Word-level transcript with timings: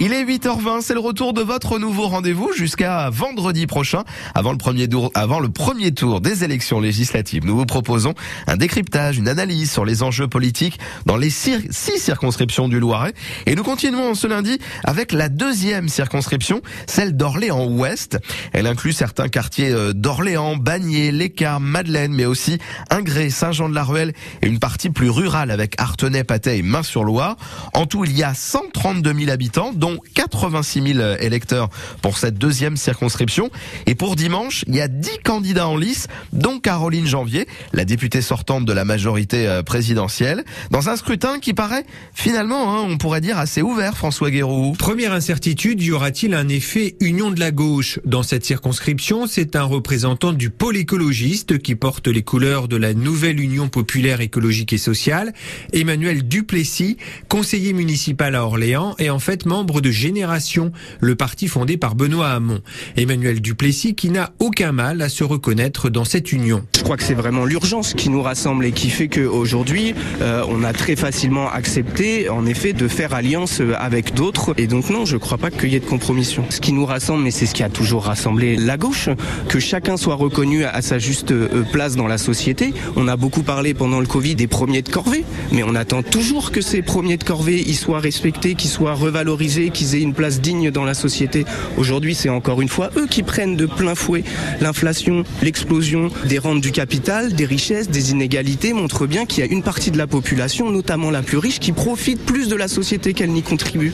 Il 0.00 0.12
est 0.12 0.24
8h20, 0.24 0.80
c'est 0.82 0.94
le 0.94 1.00
retour 1.00 1.32
de 1.32 1.42
votre 1.42 1.80
nouveau 1.80 2.06
rendez-vous 2.06 2.52
jusqu'à 2.52 3.10
vendredi 3.10 3.66
prochain, 3.66 4.04
avant 4.32 4.52
le, 4.52 5.48
premier 5.48 5.90
tour, 5.90 6.20
des 6.20 6.44
élections 6.44 6.78
législatives. 6.78 7.44
Nous 7.44 7.56
vous 7.56 7.66
proposons 7.66 8.14
un 8.46 8.56
décryptage, 8.56 9.18
une 9.18 9.26
analyse 9.26 9.72
sur 9.72 9.84
les 9.84 10.04
enjeux 10.04 10.28
politiques 10.28 10.78
dans 11.04 11.16
les 11.16 11.30
six 11.30 11.68
circonscriptions 11.72 12.68
du 12.68 12.78
Loiret. 12.78 13.12
Et 13.46 13.56
nous 13.56 13.64
continuons 13.64 14.14
ce 14.14 14.28
lundi 14.28 14.60
avec 14.84 15.10
la 15.10 15.28
deuxième 15.28 15.88
circonscription, 15.88 16.62
celle 16.86 17.16
d'Orléans-Ouest. 17.16 18.20
Elle 18.52 18.68
inclut 18.68 18.92
certains 18.92 19.28
quartiers 19.28 19.72
euh, 19.72 19.92
d'Orléans, 19.92 20.54
Bagné, 20.54 21.10
Lécar, 21.10 21.58
Madeleine, 21.58 22.12
mais 22.12 22.24
aussi 22.24 22.58
Ingré, 22.90 23.30
Saint-Jean-de-la-Ruelle 23.30 24.12
et 24.42 24.46
une 24.46 24.60
partie 24.60 24.90
plus 24.90 25.10
rurale 25.10 25.50
avec 25.50 25.74
Artenay, 25.78 26.22
Patay 26.22 26.58
et 26.58 26.62
Main-sur-Loire. 26.62 27.36
En 27.74 27.86
tout, 27.86 28.04
il 28.04 28.16
y 28.16 28.22
a 28.22 28.32
132 28.32 29.12
000 29.12 29.30
habitants, 29.30 29.72
86 30.14 30.94
000 30.94 31.16
électeurs 31.20 31.68
pour 32.02 32.18
cette 32.18 32.36
deuxième 32.36 32.76
circonscription. 32.76 33.50
Et 33.86 33.94
pour 33.94 34.16
dimanche, 34.16 34.64
il 34.66 34.76
y 34.76 34.80
a 34.80 34.88
10 34.88 35.18
candidats 35.24 35.68
en 35.68 35.76
lice, 35.76 36.08
dont 36.32 36.58
Caroline 36.58 37.06
Janvier, 37.06 37.46
la 37.72 37.84
députée 37.84 38.22
sortante 38.22 38.64
de 38.64 38.72
la 38.72 38.84
majorité 38.84 39.46
euh, 39.46 39.62
présidentielle, 39.62 40.44
dans 40.70 40.88
un 40.88 40.96
scrutin 40.96 41.38
qui 41.38 41.54
paraît 41.54 41.84
finalement, 42.14 42.74
hein, 42.74 42.86
on 42.88 42.98
pourrait 42.98 43.20
dire, 43.20 43.38
assez 43.38 43.62
ouvert, 43.62 43.96
François 43.96 44.30
Guéroux. 44.30 44.74
Première 44.78 45.12
incertitude, 45.12 45.82
y 45.82 45.92
aura-t-il 45.92 46.34
un 46.34 46.48
effet 46.48 46.96
union 47.00 47.30
de 47.30 47.40
la 47.40 47.50
gauche 47.50 48.00
Dans 48.04 48.22
cette 48.22 48.44
circonscription, 48.44 49.26
c'est 49.26 49.56
un 49.56 49.64
représentant 49.64 50.32
du 50.32 50.50
pôle 50.50 50.76
écologiste 50.76 51.58
qui 51.58 51.74
porte 51.74 52.08
les 52.08 52.22
couleurs 52.22 52.68
de 52.68 52.76
la 52.76 52.94
nouvelle 52.94 53.40
Union 53.40 53.68
populaire 53.68 54.20
écologique 54.20 54.72
et 54.72 54.78
sociale, 54.78 55.32
Emmanuel 55.72 56.26
Duplessis, 56.26 56.96
conseiller 57.28 57.72
municipal 57.72 58.34
à 58.34 58.44
Orléans 58.44 58.94
et 58.98 59.10
en 59.10 59.18
fait 59.18 59.46
membre 59.46 59.77
de 59.80 59.90
Génération, 59.90 60.72
le 61.00 61.14
parti 61.14 61.48
fondé 61.48 61.76
par 61.76 61.94
Benoît 61.94 62.30
Hamon. 62.30 62.60
Emmanuel 62.96 63.40
Duplessis 63.40 63.94
qui 63.94 64.10
n'a 64.10 64.32
aucun 64.38 64.72
mal 64.72 65.02
à 65.02 65.08
se 65.08 65.24
reconnaître 65.24 65.90
dans 65.90 66.04
cette 66.04 66.32
union. 66.32 66.64
Je 66.76 66.82
crois 66.82 66.96
que 66.96 67.02
c'est 67.02 67.14
vraiment 67.14 67.44
l'urgence 67.44 67.94
qui 67.94 68.10
nous 68.10 68.22
rassemble 68.22 68.64
et 68.64 68.72
qui 68.72 68.90
fait 68.90 69.08
qu'aujourd'hui, 69.08 69.94
euh, 70.20 70.44
on 70.48 70.64
a 70.64 70.72
très 70.72 70.96
facilement 70.96 71.50
accepté, 71.50 72.28
en 72.28 72.46
effet, 72.46 72.72
de 72.72 72.88
faire 72.88 73.14
alliance 73.14 73.60
avec 73.78 74.14
d'autres. 74.14 74.54
Et 74.58 74.66
donc 74.66 74.90
non, 74.90 75.04
je 75.04 75.14
ne 75.14 75.20
crois 75.20 75.38
pas 75.38 75.50
qu'il 75.50 75.70
y 75.72 75.76
ait 75.76 75.80
de 75.80 75.84
compromission. 75.84 76.44
Ce 76.50 76.60
qui 76.60 76.72
nous 76.72 76.86
rassemble, 76.86 77.22
mais 77.22 77.30
c'est 77.30 77.46
ce 77.46 77.54
qui 77.54 77.62
a 77.62 77.68
toujours 77.68 78.04
rassemblé 78.04 78.56
la 78.56 78.76
gauche, 78.76 79.08
que 79.48 79.58
chacun 79.58 79.96
soit 79.96 80.14
reconnu 80.14 80.64
à 80.64 80.82
sa 80.82 80.98
juste 80.98 81.32
euh, 81.32 81.62
place 81.72 81.96
dans 81.96 82.06
la 82.06 82.18
société. 82.18 82.72
On 82.96 83.08
a 83.08 83.16
beaucoup 83.16 83.42
parlé 83.42 83.74
pendant 83.74 84.00
le 84.00 84.06
Covid 84.06 84.34
des 84.34 84.46
premiers 84.46 84.82
de 84.82 84.88
corvée, 84.88 85.24
mais 85.52 85.62
on 85.62 85.74
attend 85.74 86.02
toujours 86.02 86.50
que 86.50 86.60
ces 86.60 86.82
premiers 86.82 87.16
de 87.16 87.24
corvée 87.24 87.60
y 87.60 87.74
soient 87.74 88.00
respectés, 88.00 88.54
qu'ils 88.54 88.70
soient 88.70 88.94
revalorisés 88.94 89.67
qu'ils 89.70 89.94
aient 89.94 90.00
une 90.00 90.14
place 90.14 90.40
digne 90.40 90.70
dans 90.70 90.84
la 90.84 90.94
société. 90.94 91.44
Aujourd'hui, 91.76 92.14
c'est 92.14 92.28
encore 92.28 92.60
une 92.60 92.68
fois 92.68 92.90
eux 92.96 93.06
qui 93.06 93.22
prennent 93.22 93.56
de 93.56 93.66
plein 93.66 93.94
fouet 93.94 94.24
l'inflation, 94.60 95.24
l'explosion 95.42 96.10
des 96.26 96.38
rentes 96.38 96.60
du 96.60 96.72
capital, 96.72 97.32
des 97.32 97.44
richesses, 97.44 97.88
des 97.88 98.10
inégalités, 98.10 98.72
montre 98.72 99.06
bien 99.06 99.26
qu'il 99.26 99.44
y 99.44 99.48
a 99.48 99.50
une 99.50 99.62
partie 99.62 99.90
de 99.90 99.98
la 99.98 100.06
population, 100.06 100.70
notamment 100.70 101.10
la 101.10 101.22
plus 101.22 101.38
riche, 101.38 101.60
qui 101.60 101.72
profite 101.72 102.20
plus 102.24 102.48
de 102.48 102.56
la 102.56 102.68
société 102.68 103.14
qu'elle 103.14 103.30
n'y 103.30 103.42
contribue. 103.42 103.92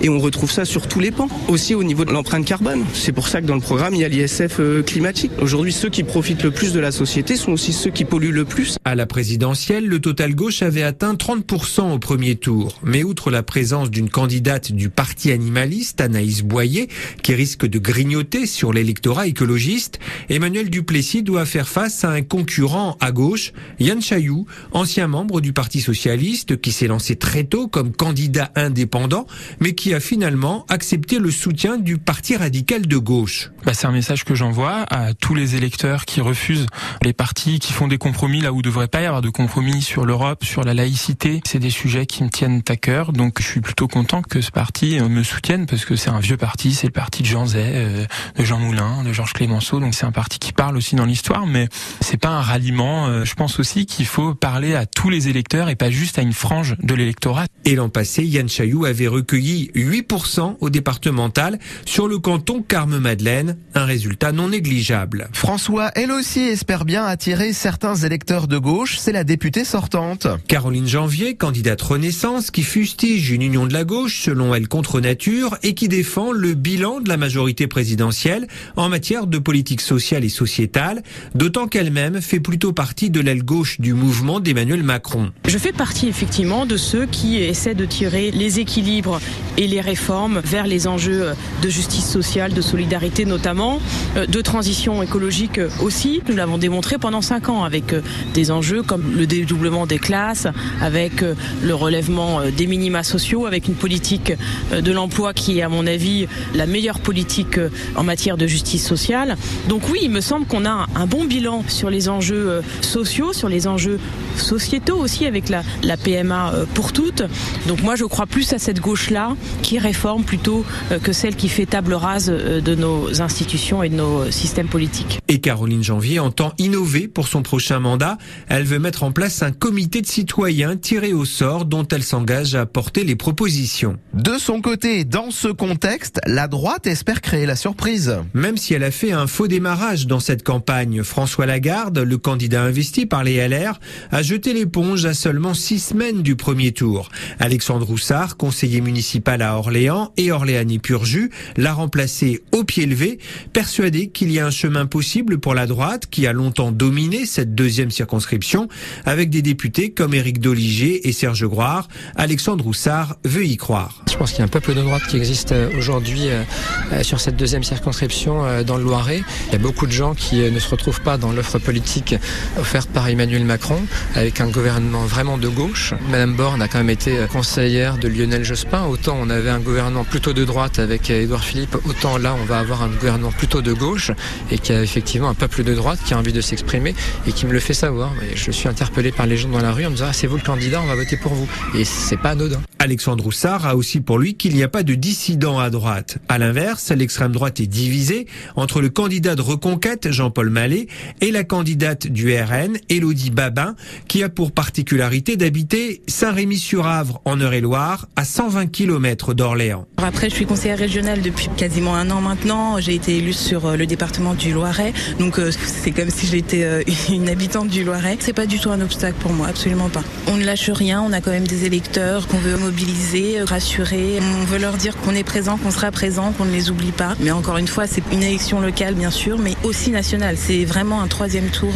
Et 0.00 0.08
on 0.08 0.18
retrouve 0.18 0.50
ça 0.50 0.64
sur 0.64 0.86
tous 0.86 1.00
les 1.00 1.10
pans, 1.10 1.28
aussi 1.48 1.74
au 1.74 1.82
niveau 1.82 2.04
de 2.04 2.12
l'empreinte 2.12 2.44
carbone. 2.44 2.84
C'est 2.92 3.12
pour 3.12 3.28
ça 3.28 3.40
que 3.40 3.46
dans 3.46 3.54
le 3.54 3.60
programme, 3.60 3.94
il 3.94 4.00
y 4.00 4.04
a 4.04 4.08
l'ISF 4.08 4.60
euh, 4.60 4.82
climatique. 4.82 5.32
Aujourd'hui, 5.40 5.72
ceux 5.72 5.90
qui 5.90 6.02
profitent 6.02 6.42
le 6.42 6.50
plus 6.50 6.72
de 6.72 6.80
la 6.80 6.92
société 6.92 7.36
sont 7.36 7.52
aussi 7.52 7.72
ceux 7.72 7.90
qui 7.90 8.04
polluent 8.04 8.32
le 8.32 8.44
plus. 8.44 8.76
À 8.84 8.94
la 8.94 9.06
présidentielle, 9.06 9.86
le 9.86 10.00
total 10.00 10.34
gauche 10.34 10.62
avait 10.62 10.82
atteint 10.82 11.14
30% 11.14 11.92
au 11.92 11.98
premier 11.98 12.36
tour. 12.36 12.80
Mais 12.82 13.02
outre 13.02 13.30
la 13.30 13.42
présence 13.42 13.90
d'une 13.90 14.10
candidate 14.10 14.72
du 14.72 14.90
parti 14.90 15.13
parti 15.14 15.30
animaliste, 15.30 16.00
Anaïs 16.00 16.42
Boyer, 16.42 16.88
qui 17.22 17.34
risque 17.34 17.66
de 17.66 17.78
grignoter 17.78 18.46
sur 18.46 18.72
l'électorat 18.72 19.28
écologiste, 19.28 20.00
Emmanuel 20.28 20.70
Duplessis 20.70 21.22
doit 21.22 21.46
faire 21.46 21.68
face 21.68 22.02
à 22.02 22.10
un 22.10 22.22
concurrent 22.22 22.96
à 23.00 23.12
gauche, 23.12 23.52
Yann 23.78 24.02
Chailloux, 24.02 24.44
ancien 24.72 25.06
membre 25.06 25.40
du 25.40 25.52
Parti 25.52 25.80
socialiste, 25.80 26.60
qui 26.60 26.72
s'est 26.72 26.88
lancé 26.88 27.14
très 27.14 27.44
tôt 27.44 27.68
comme 27.68 27.92
candidat 27.92 28.50
indépendant, 28.56 29.28
mais 29.60 29.76
qui 29.76 29.94
a 29.94 30.00
finalement 30.00 30.66
accepté 30.68 31.20
le 31.20 31.30
soutien 31.30 31.78
du 31.78 31.96
Parti 31.98 32.34
radical 32.34 32.84
de 32.88 32.96
gauche. 32.96 33.52
Bah, 33.64 33.72
c'est 33.72 33.86
un 33.86 33.92
message 33.92 34.24
que 34.24 34.34
j'envoie 34.34 34.84
à 34.90 35.14
tous 35.14 35.36
les 35.36 35.54
électeurs 35.54 36.06
qui 36.06 36.22
refusent 36.22 36.66
les 37.02 37.12
partis 37.12 37.60
qui 37.60 37.72
font 37.72 37.86
des 37.86 37.98
compromis 37.98 38.40
là 38.40 38.52
où 38.52 38.58
il 38.58 38.62
devrait 38.64 38.88
pas 38.88 39.02
y 39.02 39.06
avoir 39.06 39.22
de 39.22 39.30
compromis 39.30 39.80
sur 39.80 40.06
l'Europe, 40.06 40.44
sur 40.44 40.64
la 40.64 40.74
laïcité. 40.74 41.40
C'est 41.46 41.60
des 41.60 41.70
sujets 41.70 42.06
qui 42.06 42.24
me 42.24 42.30
tiennent 42.30 42.62
à 42.68 42.74
cœur, 42.74 43.12
donc 43.12 43.40
je 43.40 43.46
suis 43.46 43.60
plutôt 43.60 43.86
content 43.86 44.20
que 44.20 44.40
ce 44.40 44.50
parti 44.50 44.98
me 45.08 45.22
soutiennent 45.22 45.66
parce 45.66 45.84
que 45.84 45.96
c'est 45.96 46.10
un 46.10 46.20
vieux 46.20 46.36
parti, 46.36 46.72
c'est 46.74 46.86
le 46.86 46.92
parti 46.92 47.22
de 47.22 47.26
Jean 47.26 47.46
Zay, 47.46 47.72
euh, 47.74 48.04
de 48.36 48.44
Jean 48.44 48.58
Moulin, 48.58 49.02
de 49.04 49.12
Georges 49.12 49.32
Clémenceau, 49.32 49.80
donc 49.80 49.94
c'est 49.94 50.06
un 50.06 50.12
parti 50.12 50.38
qui 50.38 50.52
parle 50.52 50.76
aussi 50.76 50.96
dans 50.96 51.04
l'histoire, 51.04 51.46
mais 51.46 51.68
c'est 52.00 52.16
pas 52.16 52.30
un 52.30 52.40
ralliement. 52.40 53.06
Euh, 53.06 53.24
je 53.24 53.34
pense 53.34 53.58
aussi 53.58 53.86
qu'il 53.86 54.06
faut 54.06 54.34
parler 54.34 54.74
à 54.74 54.86
tous 54.86 55.10
les 55.10 55.28
électeurs 55.28 55.68
et 55.68 55.76
pas 55.76 55.90
juste 55.90 56.18
à 56.18 56.22
une 56.22 56.32
frange 56.32 56.76
de 56.82 56.94
l'électorat. 56.94 57.46
Et 57.64 57.74
l'an 57.74 57.88
passé, 57.88 58.24
Yann 58.24 58.48
Chailloux 58.48 58.84
avait 58.84 59.08
recueilli 59.08 59.70
8% 59.74 60.56
au 60.60 60.70
départemental 60.70 61.58
sur 61.86 62.08
le 62.08 62.18
canton 62.18 62.62
Carme-Madeleine, 62.62 63.56
un 63.74 63.84
résultat 63.84 64.32
non 64.32 64.48
négligeable. 64.48 65.28
François, 65.32 65.90
elle 65.94 66.12
aussi, 66.12 66.40
espère 66.40 66.84
bien 66.84 67.04
attirer 67.04 67.52
certains 67.52 67.96
électeurs 67.96 68.48
de 68.48 68.58
gauche, 68.58 68.98
c'est 68.98 69.12
la 69.12 69.24
députée 69.24 69.64
sortante. 69.64 70.26
Caroline 70.48 70.86
Janvier, 70.86 71.36
candidate 71.36 71.80
Renaissance, 71.80 72.50
qui 72.50 72.62
fustige 72.62 73.30
une 73.30 73.42
union 73.42 73.66
de 73.66 73.72
la 73.72 73.84
gauche, 73.84 74.20
selon 74.22 74.54
elle, 74.54 74.68
contre 74.68 74.83
nature 75.00 75.56
et 75.62 75.74
qui 75.74 75.88
défend 75.88 76.32
le 76.32 76.54
bilan 76.54 77.00
de 77.00 77.08
la 77.08 77.16
majorité 77.16 77.66
présidentielle 77.66 78.46
en 78.76 78.88
matière 78.88 79.26
de 79.26 79.38
politique 79.38 79.80
sociale 79.80 80.24
et 80.24 80.28
sociétale, 80.28 81.02
d'autant 81.34 81.66
qu'elle-même 81.66 82.20
fait 82.20 82.40
plutôt 82.40 82.72
partie 82.72 83.10
de 83.10 83.20
l'aile 83.20 83.42
gauche 83.42 83.80
du 83.80 83.94
mouvement 83.94 84.40
d'Emmanuel 84.40 84.82
Macron. 84.82 85.32
Je 85.46 85.58
fais 85.58 85.72
partie 85.72 86.08
effectivement 86.08 86.66
de 86.66 86.76
ceux 86.76 87.06
qui 87.06 87.38
essaient 87.38 87.74
de 87.74 87.84
tirer 87.84 88.30
les 88.30 88.60
équilibres 88.60 89.20
et 89.56 89.66
les 89.66 89.80
réformes 89.80 90.40
vers 90.44 90.66
les 90.66 90.86
enjeux 90.86 91.32
de 91.62 91.68
justice 91.68 92.08
sociale, 92.08 92.52
de 92.52 92.60
solidarité 92.60 93.24
notamment, 93.24 93.80
euh, 94.16 94.26
de 94.26 94.40
transition 94.40 95.02
écologique 95.02 95.60
aussi. 95.80 96.22
Nous 96.28 96.36
l'avons 96.36 96.58
démontré 96.58 96.98
pendant 96.98 97.22
cinq 97.22 97.48
ans 97.48 97.64
avec 97.64 97.92
euh, 97.92 98.00
des 98.34 98.50
enjeux 98.50 98.82
comme 98.82 99.16
le 99.16 99.26
dédoublement 99.26 99.86
des 99.86 99.98
classes, 99.98 100.46
avec 100.80 101.22
euh, 101.22 101.34
le 101.62 101.74
relèvement 101.74 102.40
des 102.56 102.66
minima 102.66 103.02
sociaux, 103.02 103.46
avec 103.46 103.68
une 103.68 103.74
politique 103.74 104.32
de 104.80 104.92
l'emploi 104.92 105.32
qui 105.32 105.58
est 105.58 105.62
à 105.62 105.68
mon 105.68 105.86
avis 105.86 106.26
la 106.54 106.66
meilleure 106.66 107.00
politique 107.00 107.58
euh, 107.58 107.70
en 107.96 108.02
matière 108.02 108.36
de 108.36 108.46
justice 108.46 108.86
sociale. 108.86 109.36
Donc 109.68 109.88
oui, 109.90 110.00
il 110.02 110.10
me 110.10 110.20
semble 110.20 110.46
qu'on 110.46 110.64
a 110.64 110.86
un 110.94 111.06
bon 111.06 111.24
bilan 111.24 111.64
sur 111.68 111.90
les 111.90 112.08
enjeux 112.08 112.48
euh, 112.48 112.62
sociaux, 112.80 113.32
sur 113.32 113.48
les 113.48 113.66
enjeux 113.66 113.98
sociétaux 114.36 114.96
aussi 114.96 115.26
avec 115.26 115.48
la, 115.48 115.62
la 115.82 115.96
PMA 115.96 116.52
pour 116.74 116.92
toutes. 116.92 117.22
Donc 117.68 117.82
moi 117.82 117.96
je 117.96 118.04
crois 118.04 118.26
plus 118.26 118.52
à 118.52 118.58
cette 118.58 118.80
gauche-là 118.80 119.36
qui 119.62 119.78
réforme 119.78 120.24
plutôt 120.24 120.64
que 121.02 121.12
celle 121.12 121.36
qui 121.36 121.48
fait 121.48 121.66
table 121.66 121.94
rase 121.94 122.26
de 122.26 122.74
nos 122.74 123.22
institutions 123.22 123.82
et 123.82 123.88
de 123.88 123.94
nos 123.94 124.30
systèmes 124.30 124.68
politiques. 124.68 125.20
Et 125.28 125.40
Caroline 125.40 125.84
Janvier 125.84 126.18
entend 126.18 126.52
innover 126.58 127.08
pour 127.08 127.28
son 127.28 127.42
prochain 127.42 127.78
mandat. 127.78 128.18
Elle 128.48 128.64
veut 128.64 128.78
mettre 128.78 129.04
en 129.04 129.12
place 129.12 129.42
un 129.42 129.52
comité 129.52 130.00
de 130.00 130.06
citoyens 130.06 130.76
tiré 130.76 131.12
au 131.12 131.24
sort 131.24 131.64
dont 131.64 131.86
elle 131.88 132.02
s'engage 132.02 132.54
à 132.54 132.66
porter 132.66 133.04
les 133.04 133.16
propositions. 133.16 133.98
De 134.12 134.38
son 134.38 134.60
côté, 134.64 135.04
dans 135.04 135.30
ce 135.30 135.48
contexte, 135.48 136.22
la 136.26 136.48
droite 136.48 136.86
espère 136.86 137.20
créer 137.20 137.44
la 137.44 137.54
surprise. 137.54 138.16
Même 138.32 138.56
si 138.56 138.72
elle 138.72 138.82
a 138.82 138.90
fait 138.90 139.12
un 139.12 139.26
faux 139.26 139.46
démarrage 139.46 140.06
dans 140.06 140.20
cette 140.20 140.42
campagne, 140.42 141.02
François 141.02 141.44
Lagarde, 141.44 141.98
le 141.98 142.16
candidat 142.16 142.62
investi 142.62 143.04
par 143.04 143.24
les 143.24 143.46
LR, 143.46 143.78
a 144.10 144.22
jeté 144.22 144.54
l'éponge 144.54 145.04
à 145.04 145.12
seulement 145.12 145.52
six 145.52 145.80
semaines 145.80 146.22
du 146.22 146.34
premier 146.34 146.72
tour. 146.72 147.10
Alexandre 147.40 147.84
Roussard, 147.84 148.38
conseiller 148.38 148.80
municipal 148.80 149.42
à 149.42 149.58
Orléans 149.58 150.14
et 150.16 150.32
Orléanie 150.32 150.78
Purju, 150.78 151.30
l'a 151.58 151.74
remplacé 151.74 152.42
au 152.52 152.64
pied 152.64 152.86
levé, 152.86 153.18
persuadé 153.52 154.08
qu'il 154.08 154.32
y 154.32 154.40
a 154.40 154.46
un 154.46 154.50
chemin 154.50 154.86
possible 154.86 155.36
pour 155.36 155.54
la 155.54 155.66
droite 155.66 156.06
qui 156.10 156.26
a 156.26 156.32
longtemps 156.32 156.72
dominé 156.72 157.26
cette 157.26 157.54
deuxième 157.54 157.90
circonscription 157.90 158.70
avec 159.04 159.28
des 159.28 159.42
députés 159.42 159.90
comme 159.90 160.14
Éric 160.14 160.40
Doliger 160.40 161.06
et 161.06 161.12
Serge 161.12 161.46
Groire. 161.46 161.86
Alexandre 162.16 162.64
Roussard 162.64 163.18
veut 163.24 163.44
y 163.44 163.58
croire. 163.58 164.02
Je 164.10 164.16
pense 164.16 164.30
qu'il 164.30 164.38
y 164.38 164.42
a 164.42 164.46
un 164.46 164.53
peuple 164.54 164.74
de 164.74 164.82
droite 164.82 165.02
qui 165.08 165.16
existe 165.16 165.50
euh, 165.50 165.68
aujourd'hui 165.76 166.28
euh, 166.28 166.44
euh, 166.92 167.02
sur 167.02 167.18
cette 167.18 167.34
deuxième 167.34 167.64
circonscription 167.64 168.62
dans 168.64 168.76
le 168.76 168.84
Loiret. 168.84 169.24
Il 169.48 169.52
y 169.52 169.56
a 169.56 169.58
beaucoup 169.58 169.88
de 169.88 169.92
gens 169.92 170.14
qui 170.14 170.36
ne 170.36 170.58
se 170.60 170.68
retrouvent 170.68 171.00
pas 171.00 171.18
dans 171.18 171.32
l'offre 171.32 171.58
politique 171.58 172.14
offerte 172.56 172.88
par 172.90 173.08
Emmanuel 173.08 173.44
Macron, 173.44 173.82
avec 174.14 174.40
un 174.40 174.46
gouvernement 174.46 175.06
vraiment 175.06 175.38
de 175.38 175.48
gauche. 175.48 175.92
Madame 176.08 176.34
Borne 176.34 176.62
a 176.62 176.68
quand 176.68 176.78
même 176.78 176.90
été 176.90 177.16
conseillère 177.32 177.98
de 177.98 178.06
Lionel 178.06 178.44
Jospin. 178.44 178.84
Autant 178.84 179.16
on 179.20 179.28
avait 179.28 179.50
un 179.50 179.58
gouvernement 179.58 180.04
plutôt 180.04 180.32
de 180.32 180.44
droite 180.44 180.78
avec 180.78 181.10
Édouard 181.10 181.42
Philippe, 181.42 181.76
autant 181.84 182.16
là 182.16 182.36
on 182.40 182.44
va 182.44 182.60
avoir 182.60 182.82
un 182.82 182.90
gouvernement 182.90 183.32
plutôt 183.32 183.60
de 183.60 183.72
gauche 183.72 184.12
et 184.52 184.58
qui 184.58 184.72
a 184.72 184.80
effectivement 184.82 185.28
un 185.30 185.34
peuple 185.34 185.64
de 185.64 185.74
droite 185.74 185.98
qui 186.06 186.14
a 186.14 186.18
envie 186.18 186.32
de 186.32 186.40
s'exprimer 186.40 186.94
et 187.26 187.32
qui 187.32 187.46
me 187.46 187.52
le 187.52 187.60
fait 187.60 187.74
savoir. 187.74 188.12
Je 188.36 188.52
suis 188.52 188.68
interpellé 188.68 189.10
par 189.10 189.26
les 189.26 189.36
gens 189.36 189.48
dans 189.48 189.62
la 189.62 189.72
rue 189.72 189.86
en 189.86 189.90
me 189.90 189.96
disant 189.96 190.06
ah, 190.10 190.12
c'est 190.12 190.28
vous 190.28 190.36
le 190.36 190.42
candidat, 190.42 190.80
on 190.80 190.86
va 190.86 190.94
voter 190.94 191.16
pour 191.16 191.34
vous. 191.34 191.48
Et 191.74 191.84
c'est 191.84 192.18
pas 192.18 192.30
anodin. 192.30 192.60
Alexandre 192.78 193.24
Roussard 193.24 193.66
a 193.66 193.76
aussi 193.76 194.00
pour 194.00 194.18
lui 194.18 194.34
qu'il 194.44 194.56
n'y 194.56 194.62
a 194.62 194.68
pas 194.68 194.82
de 194.82 194.94
dissidents 194.94 195.58
à 195.58 195.70
droite. 195.70 196.18
À 196.28 196.36
l'inverse, 196.36 196.90
l'extrême 196.90 197.32
droite 197.32 197.60
est 197.60 197.66
divisée 197.66 198.26
entre 198.56 198.82
le 198.82 198.90
candidat 198.90 199.36
de 199.36 199.40
Reconquête, 199.40 200.10
Jean-Paul 200.10 200.50
Mallet, 200.50 200.86
et 201.22 201.30
la 201.30 201.44
candidate 201.44 202.08
du 202.08 202.30
RN, 202.30 202.76
Élodie 202.90 203.30
Babin, 203.30 203.74
qui 204.06 204.22
a 204.22 204.28
pour 204.28 204.52
particularité 204.52 205.38
d'habiter 205.38 206.02
Saint-Rémy-sur-Avre, 206.08 207.22
en 207.24 207.40
Eure-et-Loire, 207.40 208.06
à 208.16 208.26
120 208.26 208.66
km 208.66 209.32
d'Orléans. 209.32 209.86
Après, 209.96 210.28
je 210.28 210.34
suis 210.34 210.44
conseillère 210.44 210.76
régionale 210.76 211.22
depuis 211.22 211.48
quasiment 211.56 211.94
un 211.94 212.10
an 212.10 212.20
maintenant. 212.20 212.78
J'ai 212.80 212.96
été 212.96 213.16
élue 213.16 213.32
sur 213.32 213.64
euh, 213.64 213.76
le 213.76 213.86
département 213.86 214.34
du 214.34 214.52
Loiret, 214.52 214.92
donc 215.18 215.38
euh, 215.38 215.52
c'est 215.52 215.92
comme 215.92 216.10
si 216.10 216.26
j'étais 216.26 216.64
euh, 216.64 216.82
une 217.08 217.30
habitante 217.30 217.68
du 217.68 217.82
Loiret. 217.82 218.18
C'est 218.20 218.34
pas 218.34 218.44
du 218.44 218.58
tout 218.58 218.68
un 218.68 218.82
obstacle 218.82 219.16
pour 219.20 219.32
moi, 219.32 219.46
absolument 219.46 219.88
pas. 219.88 220.02
On 220.26 220.36
ne 220.36 220.44
lâche 220.44 220.68
rien, 220.68 221.00
on 221.00 221.14
a 221.14 221.22
quand 221.22 221.30
même 221.30 221.46
des 221.46 221.64
électeurs 221.64 222.26
qu'on 222.26 222.36
veut 222.36 222.58
mobiliser, 222.58 223.40
rassurer. 223.40 224.18
Veut 224.44 224.58
leur 224.58 224.76
dire 224.76 224.96
qu'on 224.96 225.14
est 225.14 225.24
présent, 225.24 225.56
qu'on 225.56 225.70
sera 225.70 225.90
présent, 225.90 226.32
qu'on 226.32 226.44
ne 226.44 226.52
les 226.52 226.70
oublie 226.70 226.92
pas. 226.92 227.14
Mais 227.20 227.30
encore 227.30 227.58
une 227.58 227.68
fois, 227.68 227.86
c'est 227.86 228.02
une 228.12 228.22
élection 228.22 228.60
locale, 228.60 228.94
bien 228.94 229.10
sûr, 229.10 229.38
mais 229.38 229.54
aussi 229.62 229.90
nationale. 229.90 230.36
C'est 230.38 230.64
vraiment 230.64 231.02
un 231.02 231.08
troisième 231.08 231.48
tour 231.48 231.72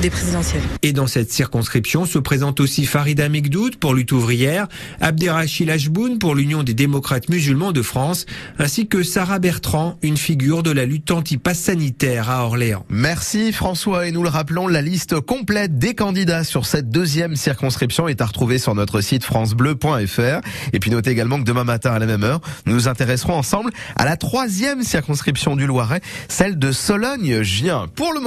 des 0.00 0.10
présidentielles. 0.10 0.62
Et 0.82 0.92
dans 0.92 1.06
cette 1.06 1.32
circonscription 1.32 2.06
se 2.06 2.18
présente 2.18 2.60
aussi 2.60 2.86
Farida 2.86 3.28
Migdoud 3.28 3.76
pour 3.76 3.94
Lutte 3.94 4.12
ouvrière, 4.12 4.66
Abderrachid 5.00 5.66
Lachboun 5.66 6.18
pour 6.18 6.34
l'Union 6.34 6.62
des 6.62 6.74
démocrates 6.74 7.28
musulmans 7.28 7.72
de 7.72 7.82
France, 7.82 8.26
ainsi 8.58 8.86
que 8.86 9.02
Sarah 9.02 9.38
Bertrand, 9.38 9.98
une 10.02 10.16
figure 10.16 10.62
de 10.62 10.70
la 10.70 10.84
lutte 10.86 11.10
anti-pass 11.10 11.58
sanitaire 11.58 12.30
à 12.30 12.44
Orléans. 12.44 12.84
Merci 12.88 13.52
François 13.52 14.06
et 14.06 14.12
nous 14.12 14.22
le 14.22 14.28
rappelons, 14.28 14.66
la 14.66 14.82
liste 14.82 15.20
complète 15.20 15.78
des 15.78 15.94
candidats 15.94 16.44
sur 16.44 16.66
cette 16.66 16.90
deuxième 16.90 17.36
circonscription 17.36 18.08
est 18.08 18.20
à 18.20 18.26
retrouver 18.26 18.58
sur 18.58 18.74
notre 18.74 19.00
site 19.00 19.24
francebleu.fr. 19.24 20.40
Et 20.72 20.78
puis 20.80 20.90
notez 20.90 21.10
également 21.10 21.38
que 21.38 21.44
demain 21.44 21.64
matin 21.64 21.83
à 21.92 21.98
la 21.98 22.06
même 22.06 22.24
heure, 22.24 22.40
nous 22.66 22.74
nous 22.74 22.88
intéresserons 22.88 23.34
ensemble 23.34 23.70
à 23.96 24.04
la 24.04 24.16
troisième 24.16 24.82
circonscription 24.82 25.56
du 25.56 25.66
Loiret, 25.66 26.00
celle 26.28 26.58
de 26.58 26.72
Sologne-Gien. 26.72 27.86
Pour 27.94 28.12
le 28.12 28.20